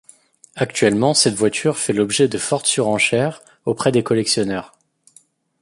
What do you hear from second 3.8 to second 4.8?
des collectionneurs.